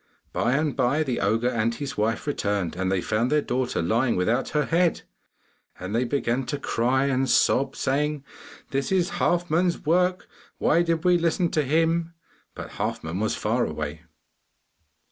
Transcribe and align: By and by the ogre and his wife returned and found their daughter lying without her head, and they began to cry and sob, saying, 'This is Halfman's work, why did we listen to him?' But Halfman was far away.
By 0.33 0.53
and 0.53 0.75
by 0.75 1.03
the 1.03 1.19
ogre 1.19 1.47
and 1.51 1.75
his 1.75 1.95
wife 1.95 2.25
returned 2.25 2.75
and 2.75 3.05
found 3.05 3.31
their 3.31 3.39
daughter 3.43 3.83
lying 3.83 4.15
without 4.15 4.49
her 4.49 4.65
head, 4.65 5.03
and 5.79 5.93
they 5.93 6.05
began 6.05 6.43
to 6.47 6.57
cry 6.57 7.05
and 7.05 7.29
sob, 7.29 7.75
saying, 7.75 8.23
'This 8.71 8.91
is 8.91 9.09
Halfman's 9.19 9.85
work, 9.85 10.27
why 10.57 10.81
did 10.81 11.03
we 11.05 11.19
listen 11.19 11.51
to 11.51 11.61
him?' 11.61 12.15
But 12.55 12.71
Halfman 12.79 13.19
was 13.19 13.35
far 13.35 13.63
away. 13.63 14.01